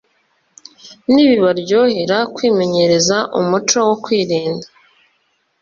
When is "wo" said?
3.89-3.95